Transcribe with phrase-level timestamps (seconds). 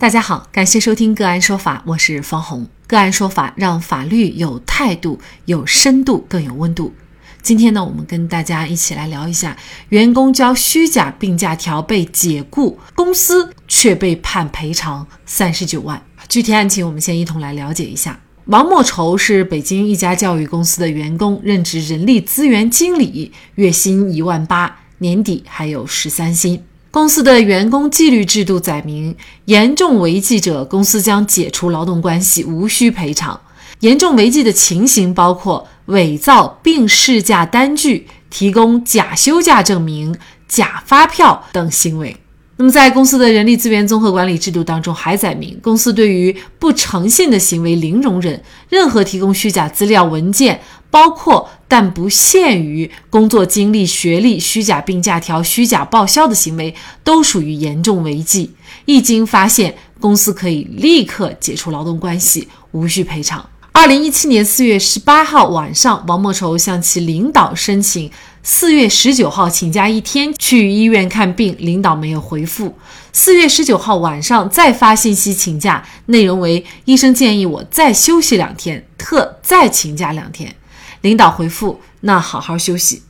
[0.00, 2.66] 大家好，感谢收听个案说法，我是方红。
[2.86, 6.94] 个案说法让法律有态度、有深度、更有温度。
[7.42, 9.54] 今天呢，我们跟大家一起来聊一下，
[9.90, 16.02] 员工交虚假病假条被解雇，公司却被判赔偿三十九万。
[16.30, 18.18] 具体案情，我们先一同来了解一下。
[18.46, 26.64] 王莫愁是北京一家教育公司的员工，任职人力资源经理，月薪一万八，年底还有十三薪。
[26.92, 29.14] 公司的员工纪律制度载明，
[29.44, 33.40] 严重违纪者，公司将解除劳动关系，无需赔偿。
[33.78, 40.16] 严重违纪的情形包括伪造病事假单据、提供假休假证明、
[40.48, 42.16] 假发票等行为。
[42.56, 50.60] 那么，在公司的人力资源综合管理制度当中，还载明，公司对于不诚信的行为零容忍，任何提供虚假资料文件。
[50.90, 58.52] 包括但不限于工作经历、学历、虚假病假条、虚假报销的行为，都属于严重违纪。
[58.84, 63.48] 一经发现，公司可以立刻解除劳动关系，无需赔偿。
[63.72, 68.10] 二零一七年四月十八号晚上，王莫愁向其领导申请
[68.42, 72.74] 四月十九号请假一天去医院看病，领导没有回复。
[73.12, 80.54] 四月十九号晚上再发信息请假，内容为医生建议我再休息两天，特再请假两天。
[81.02, 83.02] 领导回复：“那好好休息。”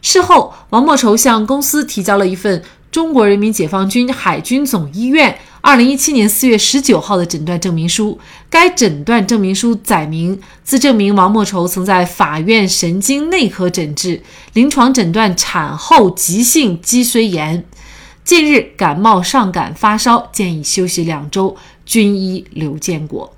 [0.00, 8.18] 事后，王莫愁向公司提交了一份中国人民解放军海军总医院二零一七年四月十九号的诊断证明书。
[8.48, 14.22] 该诊断证明书载明，自证明王莫愁曾在法院神经内科诊治，
[14.52, 17.64] 临床诊断产后急性脊髓炎，
[18.24, 21.56] 近日感冒上感发烧，建议休息两周。
[21.84, 23.37] 军医刘建国。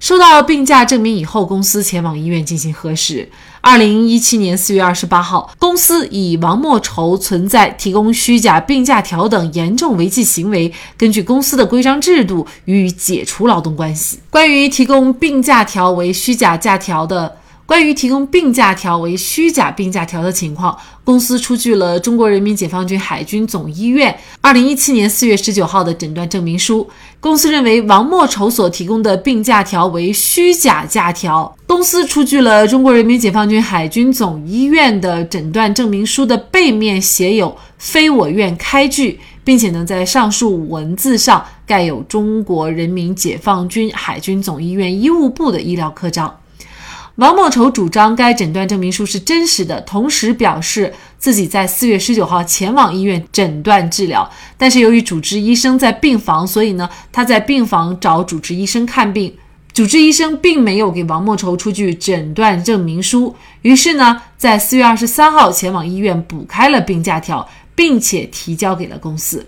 [0.00, 3.28] 收到病假证明以后，公司前往医院进行核实。
[3.60, 14.18] 二零一七年四月二十八号，公司以王莫愁存在提供虚假病假条等严重违纪行为，根据公司的规章制度予以解除劳动关系。
[14.28, 17.36] 关于提供病假条为虚假假条的。
[17.66, 26.86] 关于提供病假条为虚假病假条的情况，公司出具了中国人民解放军海军总医院二零一七年四月十九号的诊断证明书。
[27.20, 31.56] 公司认为王莫愁所提供的病假条为虚假假条。
[31.66, 46.32] 公司出具了中国人民解放军海军总医院的诊断证明书的背面写有“非我院开具”，并且呢，在上述文字上盖有中国人民解放军海军总医院医务部的医疗刻章。
[47.16, 59.32] 王莫愁主张该诊断证明书是真实的，同时表示自己在四月十九号前往医院诊断治疗，但是由于主治医生在病房，所以呢，他在病房找主治医生看病，
[59.72, 69.46] 主治医生并没有给王莫愁出具诊断证明书，于是呢，在四月二十三号前往医院补开了病假条，并且提交给了公司。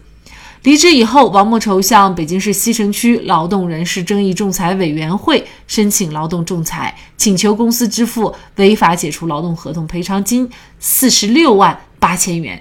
[0.67, 10.51] 离职以后，王莫愁向北京市西城区劳动人事争议仲裁委员会申请劳动仲裁，请求公司支付违法解除劳动合同赔偿金
[10.81, 12.61] 四十六万八千元。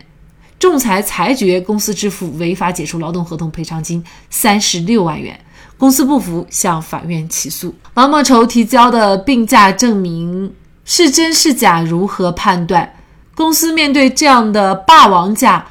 [0.59, 5.35] 仲裁裁决公司支付违法解除劳动合同赔偿金三十六万元。
[5.75, 7.73] 公司不服，向法院起诉。
[7.95, 10.53] 王莫愁提交的病假证明
[10.85, 11.81] 是真是假？
[11.81, 12.87] 如何判断？
[13.33, 15.65] 公司面对这样的霸王假？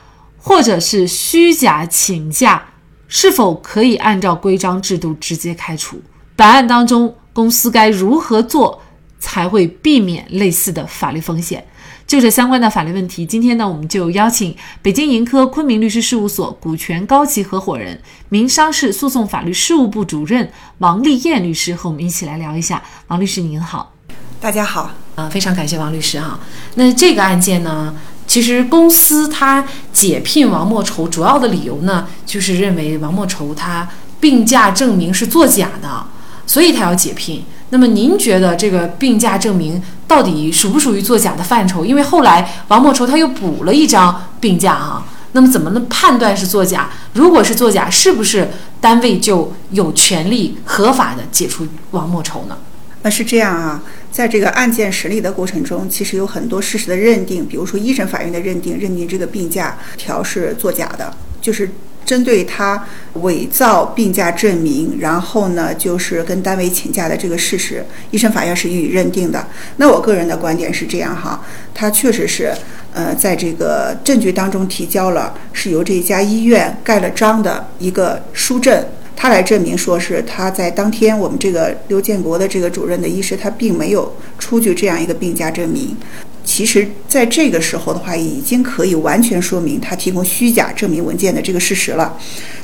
[0.47, 2.63] 或者是虚假请假，
[3.09, 5.99] 是否可以按照规章制度直接开除？
[6.37, 8.83] 本案当中，公司该如何做
[9.19, 11.65] 才会避免类似的法律风险？
[12.07, 22.83] 就这相关的法律问题，今天呢，我们就邀请北京盈科昆明律师事务所股权高级合伙人、民商事诉讼法律事务部主任王丽艳律师和我们一起来聊一下。
[23.07, 23.95] 王律师您好，
[24.39, 26.39] 大家好，啊，非常感谢王律师哈。
[26.75, 27.95] 那这个案件呢？
[28.27, 36.05] 其实公司他解聘王莫愁主要的理由呢，就是认为王莫愁他病假证明是作假的，
[36.47, 37.45] 所以他要解聘。
[37.71, 41.85] 那么您觉得这个病假证明到底属不属于作假的范畴？
[41.85, 46.91] 因为后来王莫愁他又补了一张病假啊，那么怎么能判断是作假？
[47.13, 52.57] 如果是作假，是不是单位就有权利合法的解除王莫愁呢？
[53.03, 53.83] 那是这样啊。
[54.15, 61.69] 在这个案件审理的过程中，其实有很多事实的认定，比如说一审法院的认定，认定这个病假条是作假的，就是
[62.07, 69.45] 针对他伪造病假证明，然后呢，就是跟单位请假的这个事实，一审法院是予以认定的。
[69.79, 71.45] 那我个人的观点是这样哈，
[71.75, 72.55] 他确实是，
[72.93, 78.87] 呃，在这个证据当中提交了是由这家医院盖了章的一个书证。
[79.17, 85.97] 他来证明说是他在当天，我们这个刘建国的这个主任的医师，他并没有出具这样一个病假证明。
[86.45, 92.17] 其实在这个时候的话，已经可以完全说明他提供虚假证明文件的这个事实了。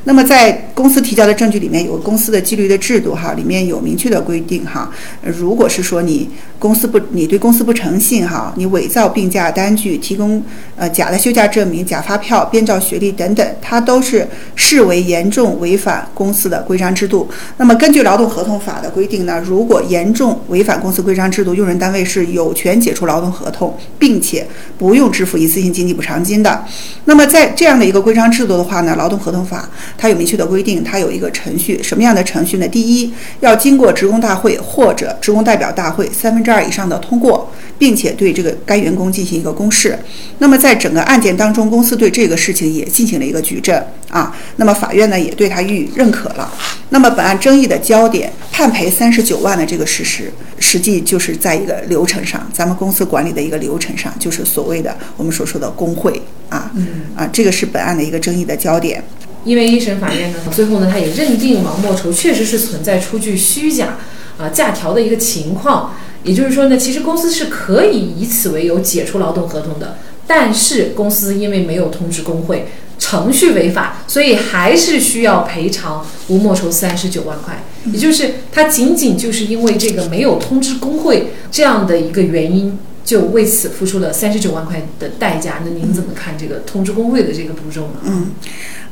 [0.04, 4.90] 那么在公司提交的证据里面有公司的纪律的制度哈，里面有明确的规定哈。
[5.22, 6.28] 如果是说你
[6.58, 10.42] 公司不，你对公司不诚信哈，你伪造病假单据，提供
[10.76, 17.28] 呃假的休假证明、假发票、编造学历等等，它都是视为严重违反公司的规章制度。
[17.58, 24.46] 那么根据劳动合同法的规定呢，如果严重违反公司规章制度，用人单位是有权解除劳动合同，并且
[24.78, 26.64] 不用支付一次性经济补偿金的。
[27.04, 29.68] 那么在这样的一个规章制度的话呢，劳动合同法。
[29.98, 32.66] 它有明确的规定，它有一个程序，什么样的程序呢？
[32.68, 39.98] 第一，要经过职工大会或者职工代表大会三分之二以上的通过，并且对这个该员工进行一个公示。
[40.38, 44.34] 那么在整个案件当中，公司对这个事情也进行了一个举证啊。
[44.56, 46.52] 那么法院呢也对他予以认可了。
[46.90, 57.02] 那么本案争议的焦点，判赔三十九万的这个事实，实际就是在一个流程上，咱们公司管理的一个流程上，就是所谓的我们所说的工会啊，嗯。
[57.14, 59.04] 啊，这个是本案的一个争议的焦点。
[59.44, 63.96] 因为一审法院呢，最后呢，他也认定王莫愁确实是存在出具虚假
[64.38, 69.96] 啊假条的一个情况，也就是说呢，其实公司是可以以此为由解除劳动合同的，
[70.26, 72.66] 但是公司因为没有通知工会，
[72.98, 82.78] 程序违法，所以还是需要赔偿吴莫愁三十九万块，也就是他仅仅就是因为这个没有通知工会这样的一个原因，
[83.10, 85.54] 就为此付出了三十九万块的代价。
[85.64, 88.00] 那您怎么看这个通知工会的这个步骤呢？
[88.04, 88.30] 嗯。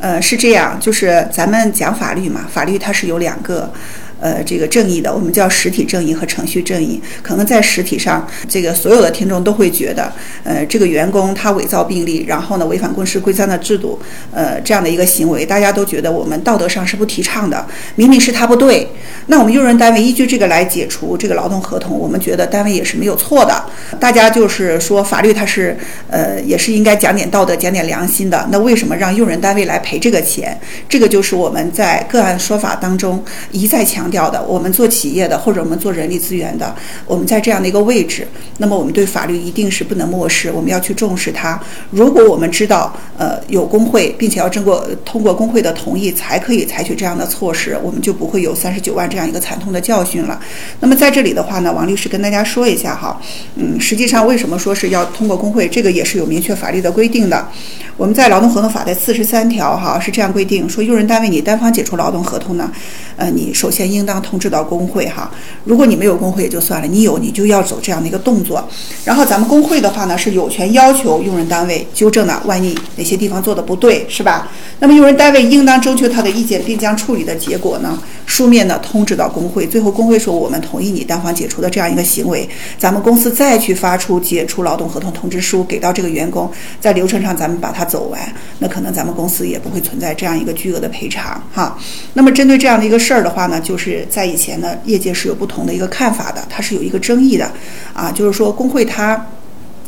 [0.01, 3.73] 呃，是这样，就是咱们讲法律嘛，法律它是有两个。
[4.21, 7.01] 呃，这个正义的，我们叫实体正义和程序正义。
[7.23, 10.13] 可能在实体上，这个所有的听众都会觉得，
[10.43, 13.99] 呃，这个员工他伪造病历，然后呢违反公司规章的制度，
[14.33, 17.65] 呃，这样的一个行为，大家都觉得我们道德上是不提倡的。
[17.95, 18.89] 明明是他不对，
[19.27, 23.65] 那我们用人单位依据这个来解除这个劳动合同，我们觉得单位也是没有错的。
[24.01, 25.77] 大家就是说，法律它是，
[26.11, 28.49] 呃，也是应该讲点道德、讲点良心的。
[28.51, 30.59] 那为什么让用人单位来赔这个钱？
[30.89, 33.23] 这个就是我们在个案说法当中
[33.53, 34.08] 一再强。
[34.11, 36.75] 调的，我们做企业的或者我们做人力资源的，
[37.07, 38.27] 我们在这样的一个位置，
[38.59, 41.61] 那么我们对法律一定是不能漠视，我们要去重视它。
[41.91, 50.39] 如果我们知道，呃，有工会，并且要经过通过工会的同意才可以采取这样的措施，我们就不会有三十九万这样一个惨痛的教训了。
[50.81, 53.21] 那么在这里的话呢，王律师跟大家说一下哈，
[53.57, 57.49] 嗯，实际上为什么说是要通过工会，这个也是有明确法律的规定的。
[57.97, 62.71] 我们在劳动合同法的四十三条哈是这样规定，说用人单位你单方解除劳动合同呢，
[63.17, 65.29] 呃，你首先应应当通知到工会哈。
[65.65, 68.67] 如果你没有工会也就算了，你有你就要走这样的一个动作。
[69.05, 74.53] 然后咱们工会的话呢是有权要求用人单位纠正的，万一哪些地方做的不对是吧？
[74.79, 79.67] 那么用人单位应当征求他的意见，并将处理的结果呢书面的通知到工会。
[79.67, 82.49] 最后工会说我们同意你单方解除的这样一个行为，
[82.79, 86.49] 咱们公司再去发出解除劳动合同通知书给到这个员工，
[86.81, 87.89] 在流程上咱们把它。
[87.89, 88.21] 走完，
[88.59, 91.75] 那可能咱们公司也不会存在这样一个巨额的赔偿哈。
[92.13, 97.51] 那么针对这样的一个事儿的话呢，就是是在以前呢，业界是有不同的一个看法的，它是有一个争议的
[97.95, 99.27] 啊，就是说工会它。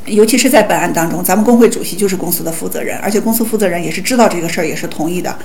[0.06, 5.36] 尤其是在本案当中，咱们工会主席就是公司的负责人，而且公司负责人也是知道这个事儿，也是同意的。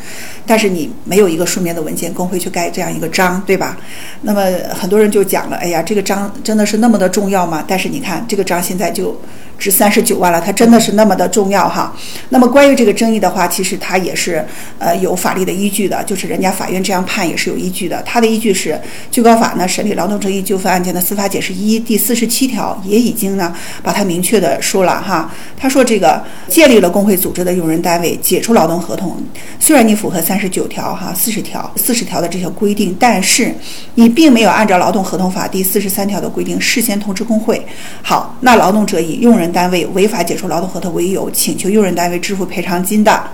[0.46, 3.78] 但是你没有一个书面的文件，工会去盖这样一个章，对吧？
[4.22, 4.42] 那么
[4.74, 7.64] 很多人就讲了，哎呀，这个章真的是那么的重要吗？
[7.68, 9.20] 但是你看，这个章现在就
[9.58, 11.96] 值三十九万了，它真的是那么的重要哈？
[12.30, 14.46] 那么关于这个争议的话，其实它也是
[14.80, 18.02] 呃有法律的依据的，就是人家法院这样判也是有依据的。
[18.06, 18.80] 它的依据是
[19.12, 24.62] 最高法呢审理劳动争议纠纷案件的司法解释一第四十七条也已经呢把它明确的。
[24.62, 29.18] 说了哈，他说这个建立了工会组织的用人单位解除劳动合同，
[29.60, 33.54] 虽然你符合三十九条哈、四十条、四十条的这些规定，但是
[33.96, 37.64] 你并没有按照劳动合同法第四十三条的规定事先通知工会。
[38.02, 43.30] 好，那劳动者以用人单位违法解除劳动合同为由，请求用人单位支付赔偿金的，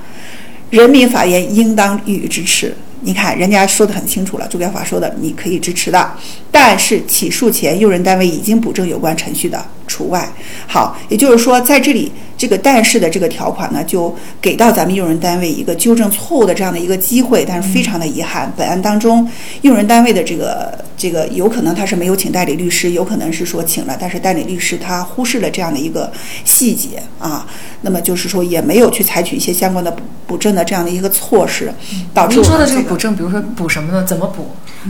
[0.69, 2.75] 人民法院应当予以支持。
[3.01, 6.11] 你看，人家说的很清楚了，《住标法》说的你可以支持的，
[6.51, 10.29] 但是起诉前用人单位已经补正有关程序的除外。
[10.67, 19.27] 好，也就是说，在这里这个但是的这个条款呢，就给到咱们用人单位一个纠正错误的这样的一个机会，但是非常的遗憾，本案当中
[19.61, 26.11] 用人单位的这个这个有可能他是没有请代理律师，有可能是说请了，但是代理律师他忽视了这样的一个
[26.43, 27.45] 细节啊，
[27.81, 31.71] 那么就是说也没有去采取一些相关的补补正的这样的一个措施，
[32.13, 32.81] 导致您说的这个。
[32.81, 34.03] 补正，比如说补什么呢？
[34.03, 34.47] 怎么补？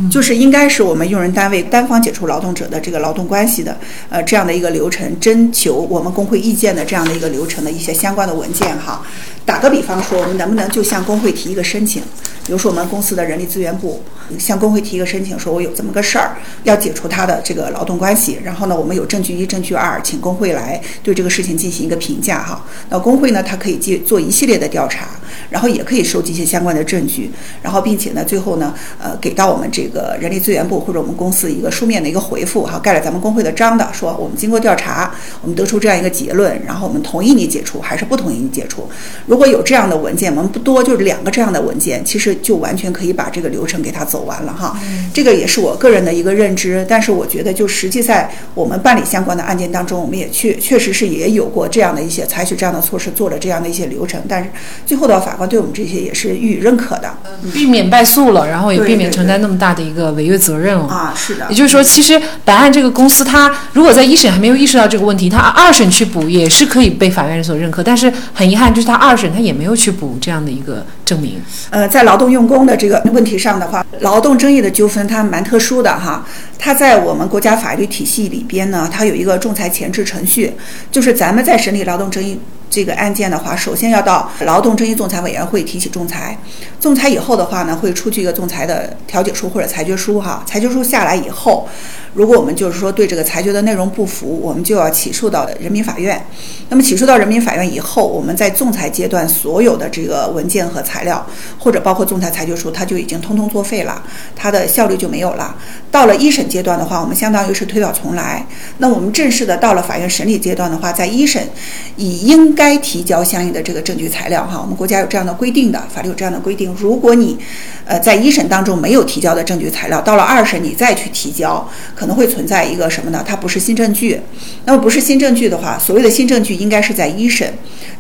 [0.10, 3.78] 就是应该是我们用人单位为单方解除劳动者的这个劳动关系的，
[4.10, 9.06] 呃，这样的一个流程，征求我们工会意见的这样的一个流程的一些相关的文件哈。
[9.46, 12.02] 打个比方说，我们能不能就向工会提一个申请？
[12.46, 14.02] 比如说我们公司的人力资源部
[14.40, 18.40] 向工会提一个申请，说我有这么个事儿，要解除他的这个劳动关系。
[18.44, 22.66] 然后呢，我们有证据一、证据二，请工会来对这个事情进行一个评价哈。
[22.90, 25.10] 那工会呢，它可以做做一系列的调查，
[25.50, 27.32] 然后也可以收集一些相关的证据，
[27.62, 38.90] 然后并且呢，最后呢，呃，给到我们这个人力资源部或者我们公司一个书面的一个回复哈，盖了咱们工会的章的，说我们经过调查，我们得出这样一个结论，然后我们同意你解除还是不同意你解除。
[39.32, 44.78] 如果有这样的文件，我们不多，就是两个这样的文件，其实就完全可以把这个流程给它走完了哈。
[45.14, 54.50] 这个也是我个人的一个认知，但是我觉得就实际在我们办理相关的案件当中，我们也确确实是也有过这样的一些采取这样的措施，做了这样的一些流程，但是
[54.86, 57.10] 最后的法官对我们这些也是予以认可的，
[57.54, 61.14] 避免败诉了，然后也避免承担那么大的一个违约责任了啊。
[61.16, 67.82] 是的，也就是说，其实本案这个公司，他如果在一审还没有意识到这个问题，他二审去补也是可以被法院所认可。
[67.82, 71.42] 但是很遗憾，就是他二他也没有去补这样的一个证明。
[71.70, 76.26] 呃，在劳动用工的这个问题上的话，劳动争议的纠纷它蛮特殊的哈，
[76.58, 80.54] 它在我们国家法律体系里边呢，它有一个仲裁前置程序，
[80.90, 82.40] 就是咱们在审理劳动争议。
[82.74, 86.38] 这个案件的话，首先要到劳动争议仲裁委员会提起仲裁，
[86.80, 90.42] 仲裁以后的话呢，会出具一个仲裁的调解书或者裁决书哈。
[90.48, 91.68] 裁决书下来以后，
[92.14, 96.26] 如果我们就是说对这个裁决的内容不服，我们就要起诉到人民法院。
[96.70, 101.26] 那么起诉到人民法院以后，我们在仲裁阶段所有的这个文件和材材料，
[101.58, 104.04] 或者包括仲裁裁决书，它就已经通通作废了，
[104.36, 105.56] 它的效率就没有了。
[105.90, 108.46] 到了一审阶段的话，我们相当于是推倒重来。
[108.78, 111.50] 那我们正式的到了法院审理阶段的话，在一审
[111.96, 112.52] 以应。
[112.54, 116.76] 该提交相应的这个证据材料哈，我们国家有这样的规定的，法律有这样的规定。
[116.78, 117.38] 如果你，
[117.86, 121.66] 呃，在一审当中没有提交的证据材料，到了二审你再去提交，
[121.96, 123.24] 可能会存在一个什么呢？
[123.26, 124.20] 它不是新证据。
[124.66, 127.52] 那么不是新证据的话，所谓的新证据应该是在一审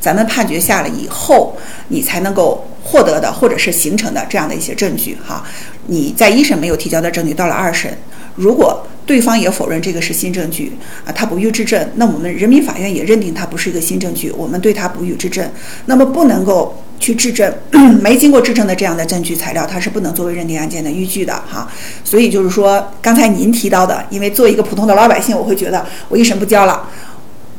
[0.01, 1.55] 咱们判决下了以后，
[1.88, 5.43] 你才能够获得的，或者是形成的这样的一些证据哈。
[5.88, 7.98] 你在一审没有提交的证据，到了二审，
[8.36, 10.74] 如果对方也否认这个是新证据
[11.05, 11.89] 啊，他不予质证。
[11.95, 15.50] 那我们人民法院也认定它不是一个新证据，我们对他不予质证。
[15.86, 17.51] 那么不能够去质证，
[18.01, 21.69] 没经过质证的这样的证据材料，它是不能作为认定案件的依据的哈。
[22.03, 26.88] 所以就是说，刚才您提到的，因为作为一个普通的老百姓，我会觉得我一审不交了，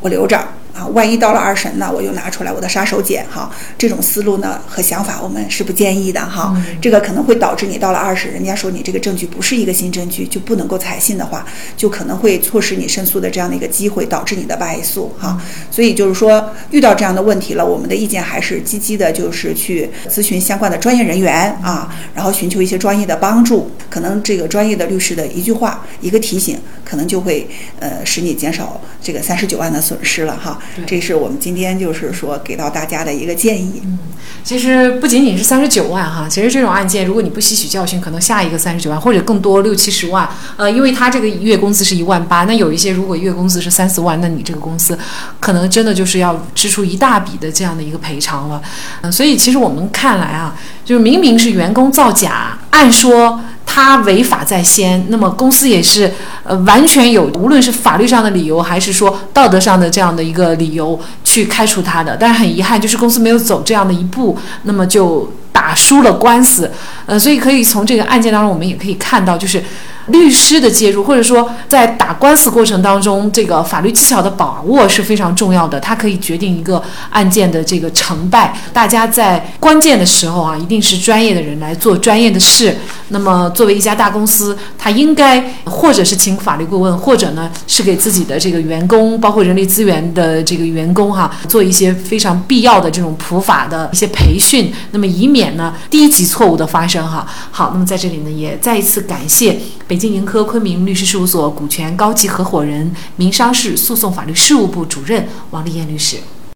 [0.00, 0.38] 我留着。
[0.74, 6.56] 啊，万一到了二审呢，我又拿出来我的杀手锏哈，这种思路呢和想法我们是不建议的哈。
[6.80, 11.44] 这个可能会导致你到了二审，人家说你这个证据不是一个新证据，就不能够采信的话，
[11.76, 15.38] 就可能会错失你申诉的这样的一个机会，导致你的败诉哈。
[15.70, 23.70] 所以就是说，遇到这样的问题了，我们的意见还是积极的，就是去咨询相关的专业人员啊，然后寻求一些专业的帮助。
[23.90, 26.58] 可能这个专业的律师的一句话、一个提醒，
[26.92, 27.48] 可能就会
[27.80, 30.58] 呃使你减少这个三十九万的损失了哈。
[30.86, 33.80] 这是我们今天就是说给到大家的一个建议。
[33.82, 33.98] 嗯，
[34.44, 40.28] 其实不仅仅是三十九万哈，其实这种案件如果你不吸取教训，可能下一个三十九万或者更多六七十万。
[40.58, 44.98] 呃，因为他这个月工资是一万八，那有一些如果月工资是三四万，那你这个公司
[45.40, 48.60] 可能真的就是要支出一大笔的这样的一个赔偿了。
[49.00, 53.40] 嗯，所以其实我们看来啊，就是明明是员工造假，按说。
[53.74, 56.12] 他违法在先，那么公司也是
[56.42, 62.14] 呃完全有，无论是法律上的理由，还是说道德上的这样的一个理由去开除他的。
[62.14, 66.72] 但是很遗憾，就是公司没有走这样的一步，那么就打输了官司。
[67.06, 69.62] 呃，所以可以从这个案件当中，我们也可以看到，就是。
[70.08, 78.52] 律师的介入，或者说在打官司过程当中，这个法律技巧的把握是非常重要的，它可以决定一个案件的这个成败。
[78.72, 82.76] 大家在关键的时候啊，一定是专业的人来做专业的事。
[83.08, 94.72] 那么，作为一家大公司，他应该或者是请法律顾问，或者呢是给自己的这个员工，包括人力资源的这个员工哈，做一些非常必要的这种普法的一些培训。
[94.92, 97.26] 那么，以免呢低级错误的发生哈。
[97.50, 99.58] 好，那么在这里呢，也再一次感谢。
[99.86, 106.16] 北京盈科昆明律师事务所股权高级合伙人、民商事诉讼法律事务部主任王丽艳律师。